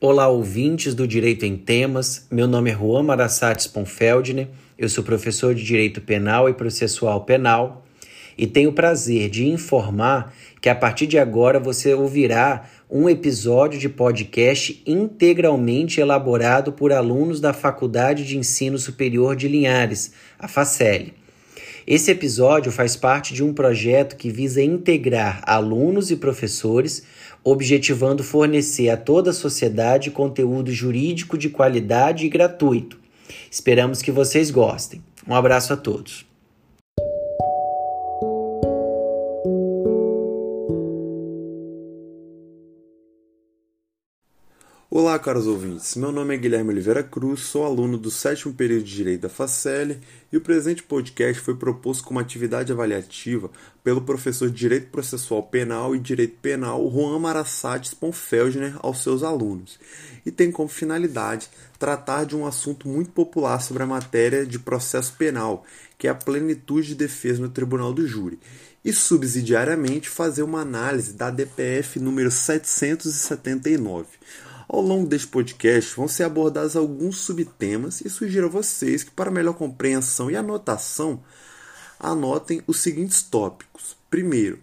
[0.00, 2.24] Olá, ouvintes do Direito em Temas.
[2.30, 4.46] Meu nome é Juan Marassates Ponfeldner.
[4.78, 7.84] Eu sou professor de Direito Penal e Processual Penal
[8.36, 13.76] e tenho o prazer de informar que a partir de agora você ouvirá um episódio
[13.76, 21.06] de podcast integralmente elaborado por alunos da Faculdade de Ensino Superior de Linhares, a FACEL.
[21.90, 27.02] Esse episódio faz parte de um projeto que visa integrar alunos e professores,
[27.44, 32.98] objetivando fornecer a toda a sociedade conteúdo jurídico de qualidade e gratuito.
[33.50, 35.02] Esperamos que vocês gostem.
[35.26, 36.26] Um abraço a todos.
[45.08, 45.96] Olá, caros ouvintes.
[45.96, 50.00] Meu nome é Guilherme Oliveira Cruz, sou aluno do sétimo período de Direito da Facele
[50.30, 53.50] e o presente podcast foi proposto como atividade avaliativa
[53.82, 59.80] pelo professor de Direito Processual Penal e Direito Penal Juan Marassates Ponfeldner aos seus alunos
[60.26, 61.48] e tem como finalidade
[61.78, 65.64] tratar de um assunto muito popular sobre a matéria de processo penal,
[65.96, 68.38] que é a plenitude de defesa no Tribunal do Júri
[68.84, 74.06] e subsidiariamente fazer uma análise da DPF número 779.
[74.68, 79.30] Ao longo deste podcast vão ser abordados alguns subtemas e sugiro a vocês que, para
[79.30, 81.22] melhor compreensão e anotação,
[81.98, 83.96] anotem os seguintes tópicos.
[84.10, 84.58] Primeiro,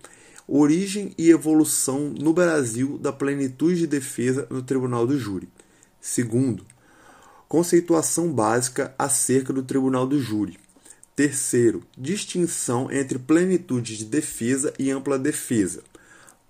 [0.48, 5.50] origem e evolução no Brasil da plenitude de defesa no Tribunal do Júri.
[6.00, 6.64] Segundo,
[7.48, 10.60] conceituação básica acerca do Tribunal do Júri.
[11.16, 15.82] Terceiro, distinção entre plenitude de defesa e ampla defesa.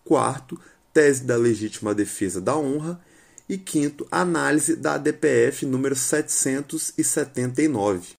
[0.04, 0.60] Quarto,
[0.94, 3.00] tese da legítima defesa da honra.
[3.48, 8.16] E quinto, análise da DPF número 779.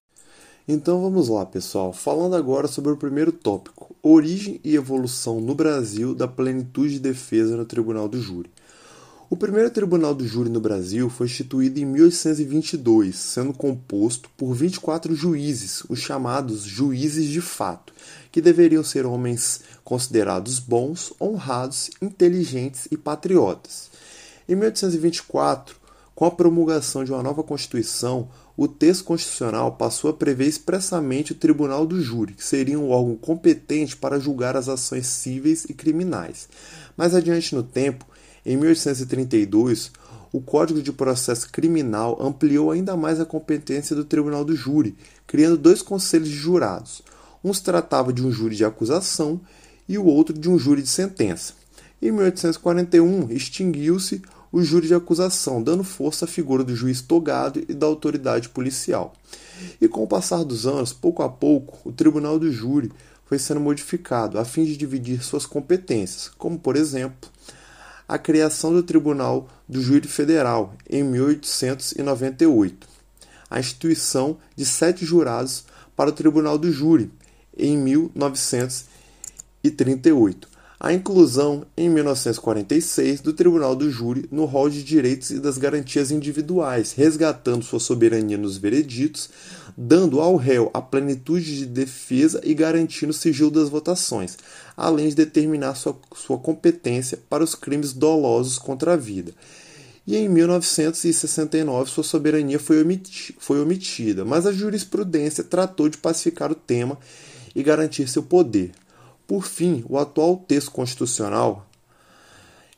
[0.65, 1.91] Então vamos lá, pessoal.
[1.91, 7.57] Falando agora sobre o primeiro tópico: origem e evolução no Brasil da plenitude de defesa
[7.57, 8.49] no Tribunal do Júri.
[9.29, 15.13] O primeiro Tribunal do Júri no Brasil foi instituído em 1822, sendo composto por 24
[15.13, 17.91] juízes, os chamados juízes de fato,
[18.31, 23.96] que deveriam ser homens considerados bons, honrados, inteligentes e patriotas.
[24.49, 25.75] Em 1824,
[26.15, 31.35] com a promulgação de uma nova Constituição, o texto constitucional passou a prever expressamente o
[31.35, 36.47] Tribunal do Júri, que seria um órgão competente para julgar as ações cíveis e criminais.
[36.95, 38.05] Mais adiante no tempo,
[38.45, 39.91] em 1832,
[40.31, 44.95] o Código de Processo Criminal ampliou ainda mais a competência do Tribunal do Júri,
[45.27, 47.01] criando dois conselhos de jurados.
[47.43, 49.41] Uns tratavam de um júri de acusação
[49.89, 51.53] e o outro de um júri de sentença.
[52.01, 54.21] Em 1841, extinguiu-se
[54.51, 59.13] o júri de acusação, dando força à figura do juiz togado e da autoridade policial.
[59.81, 62.91] E com o passar dos anos, pouco a pouco, o Tribunal do Júri
[63.25, 67.29] foi sendo modificado a fim de dividir suas competências, como, por exemplo,
[68.07, 72.87] a criação do Tribunal do Júri Federal em 1898,
[73.49, 75.65] a instituição de sete jurados
[75.95, 77.11] para o Tribunal do Júri
[77.57, 80.47] em 1938,
[80.79, 86.11] a inclusão, em 1946, do Tribunal do Júri no rol de direitos e das garantias
[86.11, 89.27] individuais, resgatando sua soberania nos vereditos,
[89.75, 94.37] dando ao réu a plenitude de defesa e garantindo o sigilo das votações,
[94.75, 99.33] além de determinar sua, sua competência para os crimes dolosos contra a vida.
[100.05, 106.51] E em 1969 sua soberania foi, omiti foi omitida, mas a jurisprudência tratou de pacificar
[106.51, 106.99] o tema
[107.55, 108.71] e garantir seu poder.
[109.27, 111.67] Por fim, o atual texto constitucional,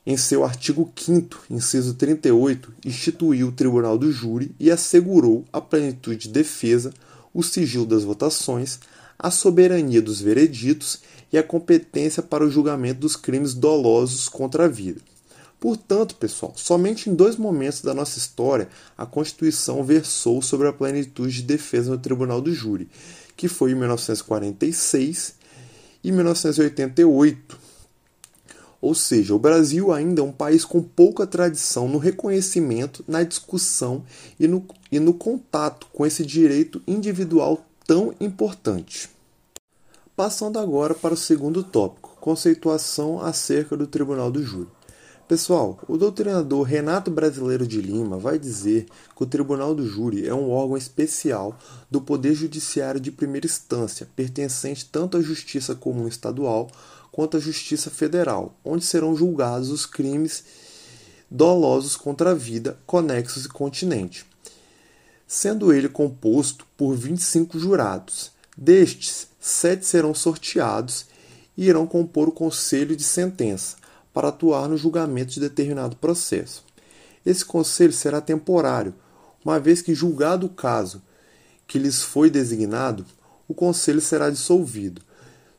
[0.03, 6.27] em seu artigo 5, inciso 38, instituiu o Tribunal do Júri e assegurou a plenitude
[6.27, 6.91] de defesa,
[7.31, 8.79] o sigilo das votações,
[9.19, 11.01] a soberania dos vereditos
[11.31, 14.99] e a competência para o julgamento dos crimes dolosos contra a vida.
[15.59, 21.35] Portanto, pessoal, somente em dois momentos da nossa história a Constituição versou sobre a plenitude
[21.35, 22.89] de defesa no Tribunal do Júri,
[23.37, 25.37] que foi em 1946
[26.03, 27.57] e 1988.
[28.81, 34.03] Ou seja, o Brasil ainda é um país com pouca tradição no reconhecimento, na discussão
[34.40, 39.09] e no, e no contato com esse direito individual tão importante.
[40.16, 44.78] Passando agora para o segundo tópico, conceituação acerca do Tribunal do Júri.
[45.29, 50.34] Pessoal, o doutrinador Renato Brasileiro de Lima vai dizer que o Tribunal do Júri é
[50.34, 51.55] um órgão especial
[51.87, 56.67] do Poder Judiciário de primeira instância, pertencente tanto à Justiça Comum Estadual
[57.11, 60.43] quanto à Justiça Federal, onde serão julgados os crimes
[61.29, 64.26] dolosos contra a vida, conexos e continente.
[65.28, 68.31] Sendo ele composto por 25 jurados.
[68.58, 71.05] Destes, sete serão sorteados
[71.55, 73.78] e irão compor o conselho de sentença
[74.14, 76.64] para atuar no julgamento de determinado processo.
[77.26, 78.94] Esse conselho será temporário,
[79.44, 81.02] uma vez que, julgado o caso
[81.67, 83.06] que lhes foi designado,
[83.47, 85.02] o conselho será dissolvido.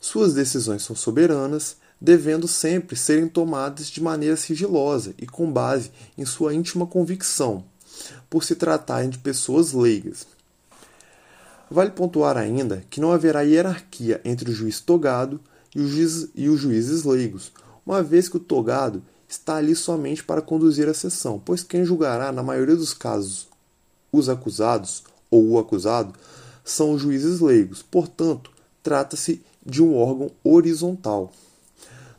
[0.01, 6.25] Suas decisões são soberanas, devendo sempre serem tomadas de maneira sigilosa e com base em
[6.25, 7.65] sua íntima convicção,
[8.29, 10.27] por se tratarem de pessoas leigas.
[11.71, 15.41] Vale pontuar ainda que não haverá hierarquia entre o juiz togado
[15.77, 15.81] e,
[16.35, 17.53] e os juízes leigos,
[17.85, 22.33] uma vez que o togado está ali somente para conduzir a sessão, pois quem julgará,
[22.33, 23.49] na maioria dos casos,
[24.13, 26.15] os acusados ou o acusado
[26.65, 28.51] são juízes leigos, portanto,
[28.83, 31.33] trata-se de um órgão horizontal.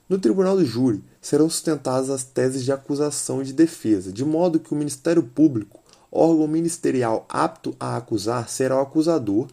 [0.08, 4.60] No tribunal do júri serão sustentadas as teses de acusação e de defesa, de modo
[4.60, 5.80] que o Ministério Público,
[6.12, 9.48] órgão ministerial apto a acusar, será o acusador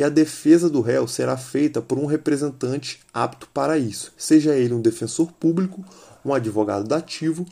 [0.00, 4.72] e a defesa do réu será feita por um representante apto para isso, seja ele
[4.72, 5.84] um defensor público,
[6.24, 7.44] um advogado dativo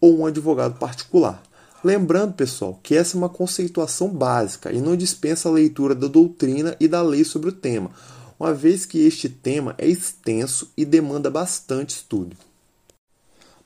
[0.00, 1.40] ou um advogado particular.
[1.84, 6.74] Lembrando, pessoal, que essa é uma conceituação básica e não dispensa a leitura da doutrina
[6.80, 7.92] e da lei sobre o tema,
[8.40, 12.36] uma vez que este tema é extenso e demanda bastante estudo.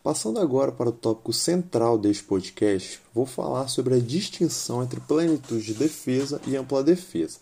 [0.02, 5.64] Passando agora para o tópico central deste podcast, vou falar sobre a distinção entre plenitude
[5.64, 7.38] de defesa e ampla defesa.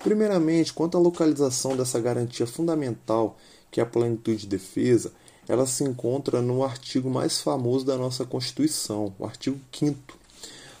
[0.00, 3.38] Primeiramente, quanto à localização dessa garantia fundamental,
[3.70, 5.12] que é a plenitude de defesa,
[5.48, 10.18] ela se encontra no artigo mais famoso da nossa Constituição, o artigo 5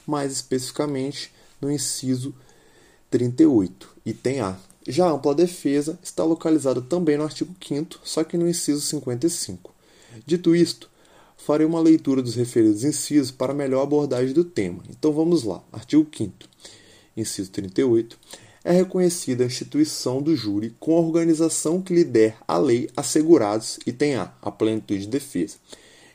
[0.06, 2.34] mais especificamente no inciso
[3.10, 4.56] 38, item A.
[4.86, 9.74] Já a ampla defesa está localizada também no artigo 5 só que no inciso 55.
[10.24, 10.88] Dito isto,
[11.36, 14.82] farei uma leitura dos referidos incisos para melhor abordagem do tema.
[14.88, 15.62] Então vamos lá.
[15.72, 16.32] Artigo 5
[17.16, 18.18] inciso 38
[18.66, 23.78] é reconhecida a instituição do júri com a organização que lhe der a lei assegurados
[23.86, 25.54] e tem a, a plenitude de defesa.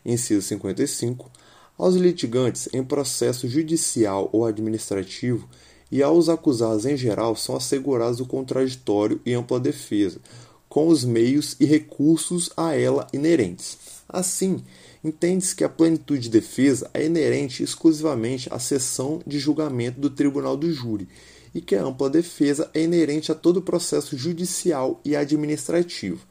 [0.05, 1.31] Inciso 55.
[1.77, 5.47] Aos litigantes em processo judicial ou administrativo
[5.89, 10.19] e aos acusados em geral são assegurados o contraditório e ampla defesa,
[10.67, 13.77] com os meios e recursos a ela inerentes.
[14.09, 14.61] Assim,
[15.01, 20.57] entende-se que a plenitude de defesa é inerente exclusivamente à sessão de julgamento do tribunal
[20.57, 21.07] do júri
[21.53, 26.25] e que a ampla defesa é inerente a todo o processo judicial e administrativo.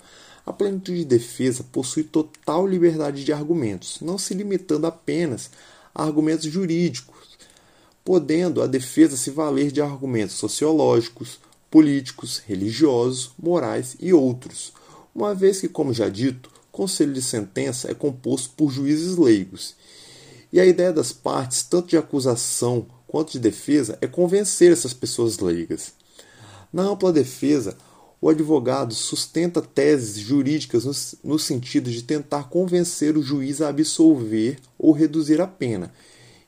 [0.45, 5.51] A plenitude de defesa possui total liberdade de argumentos, não se limitando apenas
[5.95, 7.39] a argumentos jurídicos,
[8.05, 11.39] podendo a defesa se valer de argumentos sociológicos,
[11.71, 14.73] políticos, religiosos, morais e outros,
[15.15, 19.75] uma vez que, como já dito, o conselho de sentença é composto por juízes leigos.
[20.53, 25.41] E a ideia das partes, tanto de acusação quanto de defesa, é convencer essas pessoas
[25.41, 25.93] leigas.
[26.73, 27.77] Na ampla defesa,
[28.21, 34.61] o advogado sustenta teses jurídicas no, no, sentido de tentar convencer o juiz a absolver
[34.79, 35.93] ou reduzir a pena,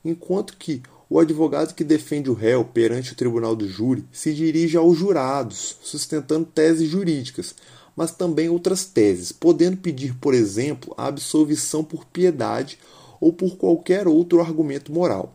[0.04, 0.80] enquanto que
[1.10, 5.76] o advogado que defende o réu perante o tribunal do júri se dirige aos jurados,
[5.82, 7.56] sustentando teses jurídicas,
[7.96, 12.78] mas também outras teses, podendo pedir, por exemplo, a absolvição por piedade
[13.20, 15.34] ou por qualquer outro argumento moral.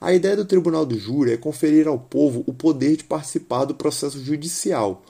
[0.00, 3.74] A ideia do tribunal do júri é conferir ao povo o poder de participar do
[3.74, 5.02] processo judicial,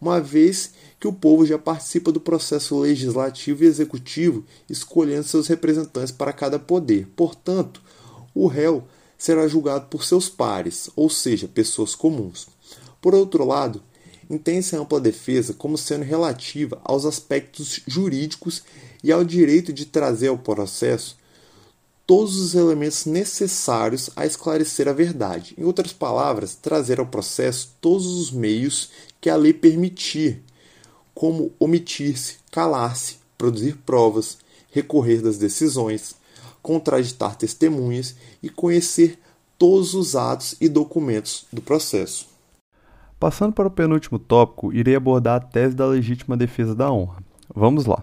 [0.00, 6.10] uma vez que o povo já participa do processo legislativo e executivo, escolhendo seus representantes
[6.10, 7.06] para cada poder.
[7.14, 7.80] Portanto,
[8.34, 8.82] o réu
[9.16, 12.48] será julgado por seus pares, ou seja, pessoas comuns.
[13.00, 13.82] Por outro lado,
[14.28, 18.62] entende-se a ampla defesa como sendo relativa aos aspectos jurídicos
[19.02, 21.16] e ao direito de trazer ao processo
[22.06, 25.54] todos os elementos necessários a esclarecer a verdade.
[25.56, 30.42] Em outras palavras, trazer ao processo todos os meios que a lei permitir,
[31.14, 34.38] como omitir-se, calar-se, produzir provas,
[34.70, 36.14] recorrer das decisões,
[36.60, 39.18] contraditar testemunhas e conhecer
[39.58, 42.26] todos os atos e documentos do processo.
[43.18, 47.22] Passando para o penúltimo tópico, irei abordar a tese da legítima defesa da honra.
[47.54, 48.02] Vamos lá.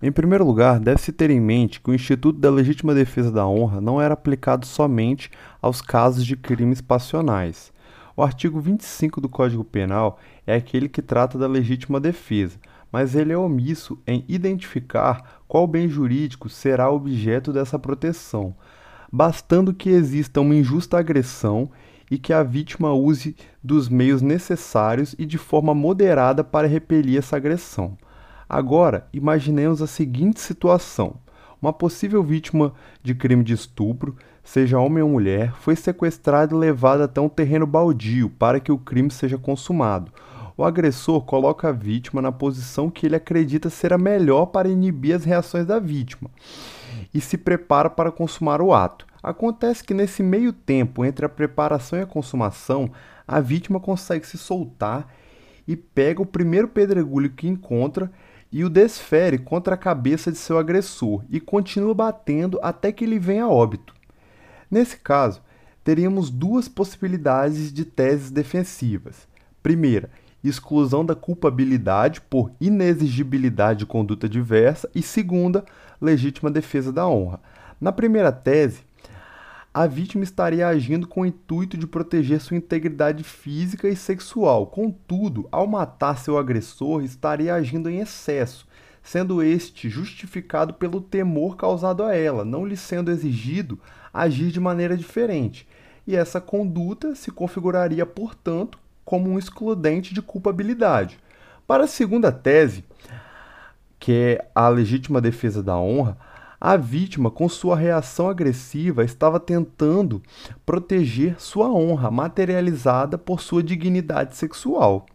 [0.00, 3.80] Em primeiro lugar, deve-se ter em mente que o Instituto da Legítima Defesa da Honra
[3.80, 5.28] não era aplicado somente
[5.60, 7.72] aos casos de crimes passionais.
[8.16, 12.58] O artigo 25 do Código Penal é aquele que trata da legítima defesa,
[12.92, 18.54] mas ele é omisso em identificar qual bem jurídico será objeto dessa proteção,
[19.12, 21.68] bastando que exista uma injusta agressão
[22.08, 27.36] e que a vítima use dos meios necessários e de forma moderada para repelir essa
[27.36, 27.98] agressão.
[28.48, 31.16] Agora, imaginemos a seguinte situação:
[31.60, 37.04] uma possível vítima de crime de estupro, seja homem ou mulher, foi sequestrada e levada
[37.04, 40.10] até um terreno baldio para que o crime seja consumado.
[40.56, 45.14] O agressor coloca a vítima na posição que ele acredita ser a melhor para inibir
[45.14, 46.30] as reações da vítima
[47.14, 49.06] e se prepara para consumar o ato.
[49.22, 52.90] Acontece que nesse meio tempo entre a preparação e a consumação,
[53.26, 55.12] a vítima consegue se soltar
[55.66, 58.10] e pega o primeiro pedregulho que encontra
[58.50, 63.18] e o desfere contra a cabeça de seu agressor e continua batendo até que ele
[63.18, 63.94] venha a óbito.
[64.70, 65.42] Nesse caso,
[65.84, 69.28] teríamos duas possibilidades de teses defensivas.
[69.62, 70.10] Primeira,
[70.42, 75.64] exclusão da culpabilidade por inexigibilidade de conduta diversa e segunda,
[76.00, 77.40] legítima defesa da honra.
[77.80, 78.87] Na primeira tese,
[79.72, 84.66] a vítima estaria agindo com o intuito de proteger sua integridade física e sexual.
[84.66, 88.66] Contudo, ao matar seu agressor, estaria agindo em excesso,
[89.02, 93.78] sendo este justificado pelo temor causado a ela, não lhe sendo exigido
[94.12, 95.68] agir de maneira diferente.
[96.06, 101.18] E essa conduta se configuraria, portanto, como um excludente de culpabilidade.
[101.66, 102.82] Para a segunda tese,
[103.98, 106.16] que é a legítima defesa da honra,
[106.60, 110.20] a vítima, com sua reação agressiva, estava tentando
[110.66, 115.06] proteger sua honra, materializada por sua dignidade sexual.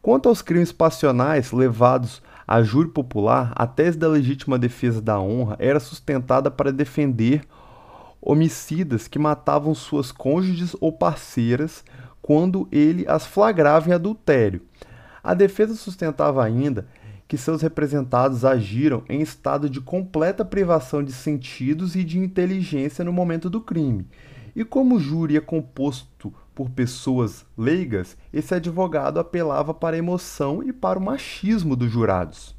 [0.00, 5.56] Quanto aos crimes passionais levados a júri popular, a tese da legítima defesa da honra
[5.58, 7.42] era sustentada para defender
[8.22, 11.84] homicidas que matavam suas cônjuges ou parceiras
[12.22, 14.62] quando ele as flagrava em adultério.
[15.22, 16.86] A defesa sustentava ainda
[17.28, 23.12] que seus representados agiram em estado de completa privação de sentidos e de inteligência no
[23.12, 24.08] momento do crime.
[24.56, 30.62] E como o júri é composto por pessoas leigas, esse advogado apelava para a emoção
[30.62, 32.56] e para o machismo dos jurados.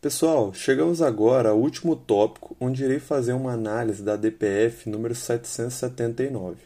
[0.00, 6.58] Pessoal, chegamos agora ao último tópico, onde irei fazer uma análise da DPF número 779.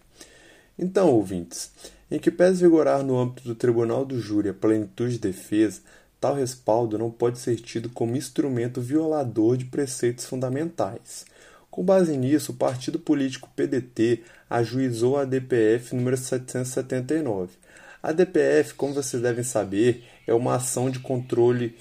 [0.78, 1.73] Então, ouvintes,
[2.11, 5.80] em que pese vigorar no âmbito do Tribunal do Júri a plenitude de defesa,
[6.24, 11.26] Tal respaldo não pode ser tido como instrumento violador de preceitos fundamentais.
[11.70, 17.58] Com base nisso, o partido político PDT ajuizou a DPF número 779.
[18.02, 21.76] A DPF, como vocês devem saber, é uma ação de controle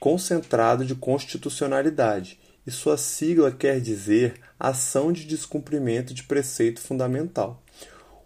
[0.00, 2.36] concentrado de constitucionalidade,
[2.66, 7.62] e sua sigla quer dizer ação de descumprimento de preceito fundamental.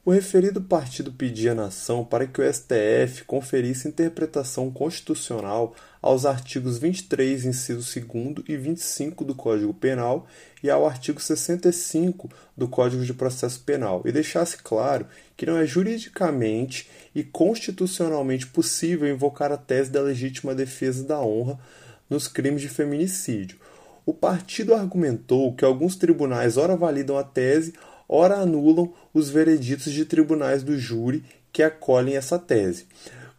[0.09, 6.79] O referido partido pedia na ação para que o STF conferisse interpretação constitucional aos artigos
[6.79, 10.27] 23, inciso 2 e 25 do Código Penal
[10.63, 15.67] e ao artigo 65 do Código de Processo Penal e deixasse claro que não é
[15.67, 21.61] juridicamente e constitucionalmente possível invocar a tese da legítima defesa da honra
[22.09, 23.59] nos crimes de feminicídio.
[24.07, 27.75] O partido argumentou que alguns tribunais ora validam a tese,
[28.09, 32.87] ora anulam os vereditos de tribunais do júri que acolhem essa tese.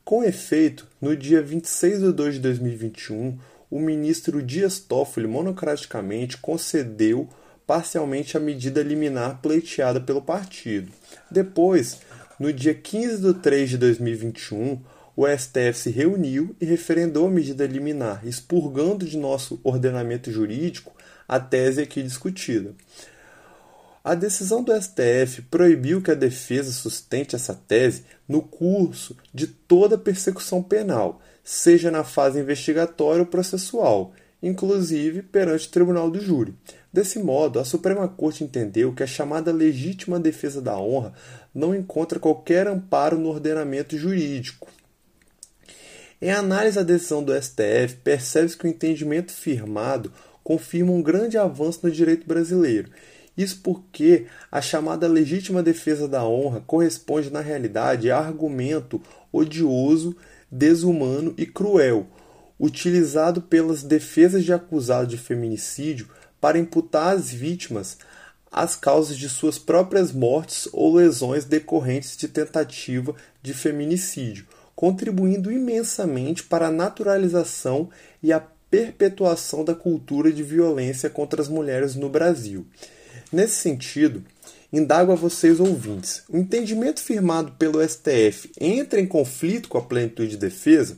[0.05, 3.37] Com efeito, no dia 26 de 2 de 2021,
[3.69, 7.29] o ministro Dias Toffoli monocraticamente concedeu
[7.67, 10.91] parcialmente a medida liminar pleiteada pelo partido.
[11.29, 11.99] Depois,
[12.39, 14.81] no dia 15 de 3 de 2021,
[15.15, 20.91] o STF se reuniu e referendou a medida liminar, expurgando de nosso ordenamento jurídico
[21.27, 22.73] a tese aqui discutida.
[24.09, 29.99] A decisão do STF proibiu que a defesa sustente essa tese no curso de toda
[29.99, 34.11] persecução penal, seja na fase investigatória ou processual,
[34.41, 36.55] inclusive perante o tribunal do júri.
[36.91, 41.13] Desse modo, a Suprema Corte entendeu que a chamada legítima defesa da honra
[41.53, 44.69] não encontra qualquer amparo no ordenamento jurídico.
[46.19, 50.11] Em análise à decisão do STF, percebe-se que o entendimento firmado
[50.43, 52.89] confirma um grande avanço no direito brasileiro
[53.39, 60.13] isso porque a chamada legítima defesa da honra corresponde, na realidade, a argumento odioso,
[60.51, 62.05] desumano e cruel,
[62.59, 66.09] utilizado pelas defesas de acusado de feminicídio
[66.41, 67.97] para imputar às vítimas
[68.51, 76.43] as causas de suas próprias mortes ou lesões decorrentes de tentativa de feminicídio, contribuindo imensamente
[76.43, 77.89] para a naturalização
[78.21, 82.67] e a perpetuação da cultura de violência contra as mulheres no Brasil.
[83.31, 84.23] Nesse sentido,
[84.71, 90.31] indago a vocês ouvintes: o entendimento firmado pelo STF entra em conflito com a plenitude
[90.31, 90.97] de defesa?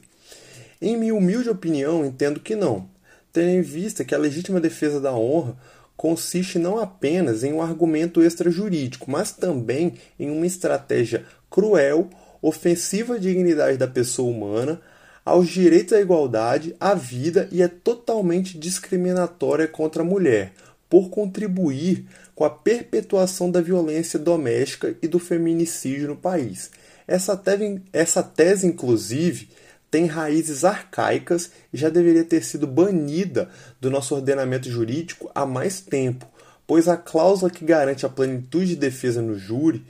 [0.81, 2.89] Em minha humilde opinião, entendo que não,
[3.31, 5.55] tendo em vista que a legítima defesa da honra
[5.95, 12.09] consiste não apenas em um argumento extrajurídico, mas também em uma estratégia cruel,
[12.41, 14.81] ofensiva à dignidade da pessoa humana,
[15.23, 20.53] aos direitos à igualdade, à vida e é totalmente discriminatória contra a mulher,
[20.91, 22.05] por contribuir
[22.35, 26.69] com a perpetuação da violência doméstica e do feminicídio no país.
[27.07, 29.47] Essa tese, essa tese inclusive,
[29.89, 35.79] tem raízes arcaicas e já deveria ter sido banida do nosso ordenamento jurídico há mais
[35.79, 36.27] tempo,
[36.67, 39.85] pois a cláusula que garante a plenitude de defesa no júri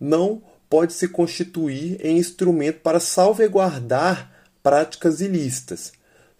[0.00, 5.92] não pode se constituir em instrumento para salvaguardar práticas ilícitas.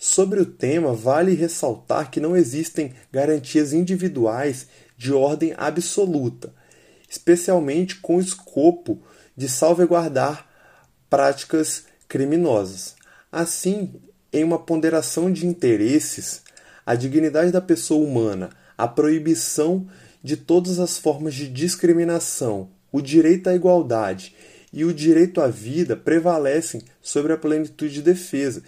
[0.05, 4.67] Sobre o tema, vale ressaltar que não existem garantias individuais
[4.99, 6.53] de ordem absoluta,
[7.09, 9.01] especialmente com o escopo
[9.37, 10.45] de salvaguardar
[11.09, 12.97] práticas criminosas.
[13.31, 13.95] Assim,
[14.33, 16.43] em uma ponderação de interesses,
[16.85, 19.87] a dignidade da pessoa humana, a proibição
[20.21, 24.35] de todas as formas de discriminação, o direito à igualdade
[24.73, 28.63] e o direito à vida prevalecem sobre a plenitude de defesa,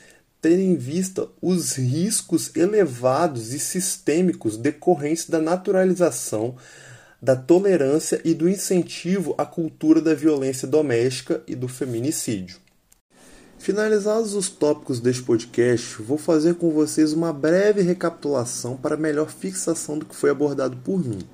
[0.44, 6.54] tendo em vista os riscos elevados e sistêmicos decorrentes da naturalização,
[7.20, 12.58] da tolerância e do incentivo à cultura da violência doméstica e do feminicídio.
[13.58, 19.96] Finalizados os tópicos deste podcast, vou fazer com vocês uma breve recapitulação para melhor fixação
[19.96, 21.26] do que foi abordado por mim.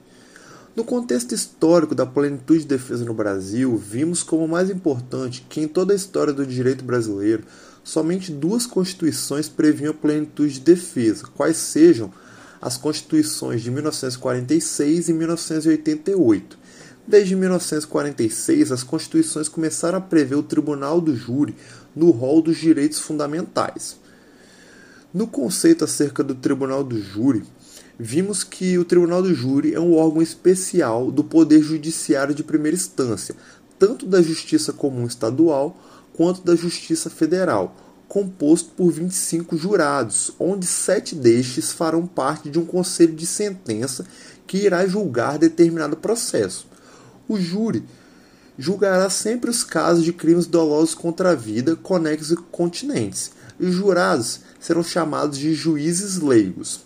[0.77, 5.67] No contexto histórico da plenitude de defesa no Brasil, vimos como mais importante que em
[5.67, 7.43] toda a história do direito brasileiro,
[7.83, 12.13] somente duas constituições previam plenitude de defesa, quais sejam
[12.61, 16.59] as constituições de 1946 e 1988.
[17.07, 21.57] Desde 1946, as constituições começaram a prever o Tribunal do Júri
[21.97, 23.99] no rol dos direitos fundamentais.
[25.13, 27.43] No conceito acerca do Tribunal do Júri,
[27.99, 32.77] vimos que o Tribunal do Júri é um órgão especial do Poder Judiciário de primeira
[32.77, 33.35] instância,
[33.79, 35.77] tanto da Justiça Comum Estadual
[36.21, 37.75] quanto da Justiça Federal,
[38.07, 44.05] composto por 25 jurados, onde sete destes farão parte de um conselho de sentença
[44.47, 46.67] que irá julgar determinado processo.
[47.27, 47.85] O júri
[48.59, 53.31] julgará sempre os casos de crimes dolosos contra a vida, conexos e continentes.
[53.59, 56.81] E os jurados serão chamados de juízes leigos.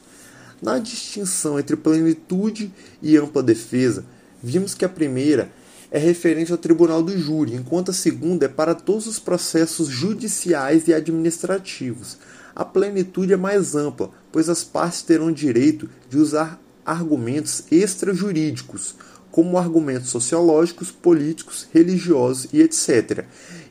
[0.63, 2.73] Na distinção entre plenitude
[3.03, 4.05] e ampla defesa,
[4.41, 5.51] vimos que a primeira
[5.91, 10.89] é referente ao tribunal do júri, enquanto a segunda é para todos os processos judiciais
[10.89, 12.19] e administrativos.
[12.55, 18.95] A plenitude é mais ampla, pois as partes terão direito de usar argumentos extrajurídicos,
[19.31, 23.25] como argumentos sociológicos, políticos, religiosos e etc.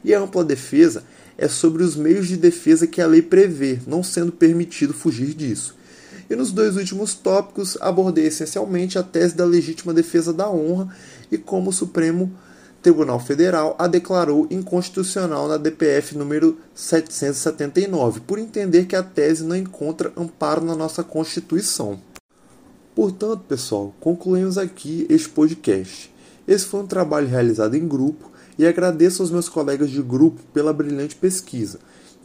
[0.03, 1.03] E a ampla defesa
[1.37, 5.75] é sobre os meios de defesa que a lei prevê, não sendo permitido fugir disso.
[6.29, 10.95] E nos dois últimos tópicos abordei essencialmente a tese da legítima defesa da honra
[11.31, 12.31] e como o Supremo
[12.81, 19.55] Tribunal Federal a declarou inconstitucional na DPF número 779, por entender que a tese não
[19.55, 21.99] encontra amparo na nossa Constituição.
[22.93, 26.13] Portanto, pessoal, concluímos aqui este podcast.
[26.47, 30.73] Esse foi um trabalho realizado em grupo e agradeço aos meus colegas de grupo pela
[30.73, 31.79] brilhante pesquisa.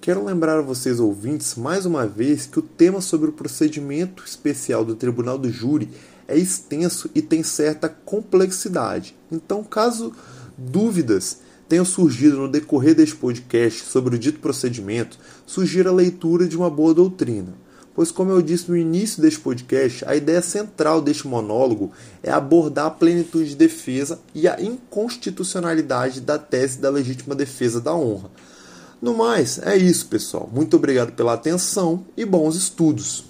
[0.09, 4.83] Quero lembrar a vocês, ouvintes, mais uma vez que o tema sobre o procedimento especial
[4.83, 5.91] do Tribunal do Júri
[6.27, 9.15] é extenso e tem certa complexidade.
[9.31, 10.15] Então, caso
[10.57, 16.57] dúvidas tenham surgido no decorrer deste podcast sobre o dito procedimento, sugira a leitura de
[16.57, 17.53] uma boa doutrina
[17.99, 21.91] pois, como eu disse no início deste podcast, a ideia central deste monólogo
[22.23, 27.93] é abordar a plenitude de defesa e a inconstitucionalidade da tese da legítima defesa da
[27.93, 28.31] honra.
[29.01, 30.51] No mais, é isso, pessoal.
[30.53, 33.28] Muito obrigado pela atenção e bons estudos.